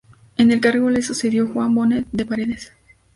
En 0.35 0.51
el 0.51 0.59
cargo 0.61 0.89
le 0.89 1.03
sucedió 1.03 1.45
Juan 1.47 1.75
Bonet 1.75 2.07
de 2.11 2.25
Paredes. 2.25 2.71